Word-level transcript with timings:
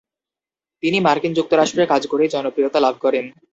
তিনি 0.83 0.97
মার্কিন 0.99 1.31
যুক্তরাষ্ট্রে 1.35 1.83
কাজ 1.85 2.01
করেই 2.11 2.33
জনপ্রিয়তা 2.35 2.79
লাভ 2.79 2.95
করেন। 3.01 3.25